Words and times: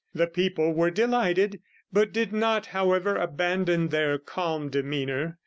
The 0.15 0.25
people 0.25 0.73
were 0.73 0.89
delighted, 0.89 1.61
but 1.93 2.11
did 2.11 2.33
not, 2.33 2.65
however, 2.65 3.17
abandon 3.17 3.89
their 3.89 4.17
calm 4.17 4.67
demeanor. 4.67 5.37